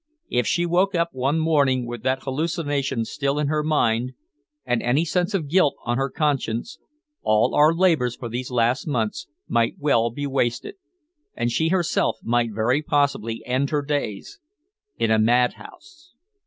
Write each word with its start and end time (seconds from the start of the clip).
If 0.31 0.47
she 0.47 0.65
woke 0.65 0.95
up 0.95 1.09
one 1.11 1.37
morning 1.37 1.85
with 1.85 2.01
that 2.01 2.23
hallucination 2.23 3.05
still 3.05 3.37
in 3.37 3.49
her 3.49 3.61
mind, 3.61 4.13
and 4.65 4.81
any 4.81 5.05
sense 5.05 5.35
of 5.35 5.47
guilt 5.47 5.75
on 5.85 5.97
her 5.97 6.09
conscience, 6.09 6.79
all 7.21 7.53
our 7.53 7.71
labours 7.71 8.15
for 8.15 8.27
these 8.27 8.49
last 8.49 8.87
months 8.87 9.27
might 9.47 9.75
well 9.77 10.09
be 10.09 10.25
wasted, 10.25 10.73
and 11.35 11.51
she 11.51 11.67
herself 11.67 12.17
might 12.23 12.49
very 12.51 12.81
possibly 12.81 13.45
end 13.45 13.69
her 13.69 13.83
days 13.83 14.39
in 14.97 15.11
a 15.11 15.19
madhouse." 15.19 16.15